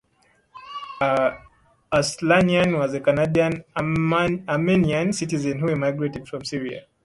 Arslanian 1.93 2.79
was 2.79 2.91
a 2.95 3.01
Canadian-Armenian 3.01 5.13
citizen 5.13 5.59
who 5.59 5.69
emigrated 5.69 6.27
from 6.27 6.43
Syria. 6.43 6.87